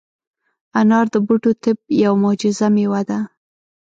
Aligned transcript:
انار 0.79 1.05
د 1.13 1.15
بوټو 1.27 1.51
طب 1.63 1.77
یوه 2.03 2.17
معجزه 2.23 2.67
مېوه 2.75 3.01
ده. 3.09 3.19